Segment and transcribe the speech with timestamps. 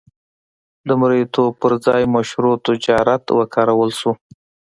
[0.87, 4.11] د مریتوب پر ځای مشروع تجارت وکارول شو.